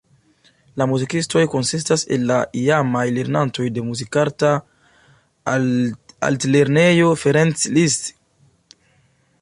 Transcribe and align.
La 0.81 0.85
muzikistoj 0.91 1.41
konsistas 1.55 2.05
el 2.15 2.23
la 2.31 2.37
iamaj 2.61 3.03
lernantoj 3.17 3.67
de 3.77 3.83
Muzikarta 3.89 4.51
Altlernejo 6.31 7.15
Ferenc 7.27 7.69
Liszt. 7.79 8.11